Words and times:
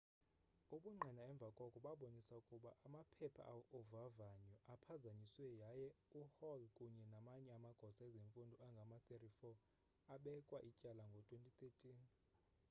ubungqina 0.75 1.21
emva 1.31 1.47
koko 1.57 1.77
babonisa 1.85 2.33
ukuba 2.41 2.71
amaphepha 2.85 3.43
ovavanyo 3.77 4.55
aphazanyiswe 4.73 5.47
yaye 5.61 5.87
uhall 6.21 6.63
kunye 6.77 7.03
namanye 7.13 7.49
amagosa 7.57 8.01
ezemfundo 8.09 8.55
angama-34 8.65 9.41
abekwa 10.15 10.57
ityala 10.69 11.03
ngo-2013 11.09 11.85